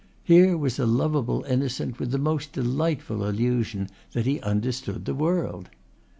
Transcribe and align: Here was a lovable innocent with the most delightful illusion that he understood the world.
Here 0.23 0.57
was 0.57 0.79
a 0.79 0.87
lovable 0.87 1.43
innocent 1.43 1.99
with 1.99 2.09
the 2.09 2.17
most 2.17 2.53
delightful 2.53 3.23
illusion 3.23 3.87
that 4.13 4.25
he 4.25 4.41
understood 4.41 5.05
the 5.05 5.13
world. 5.13 5.69